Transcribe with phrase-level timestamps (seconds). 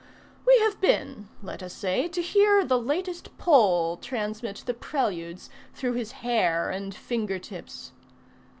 [0.47, 5.93] We have been, let us say, to hear the latest Pole Transmit the Preludes, through
[5.93, 7.91] his hair and finger tips.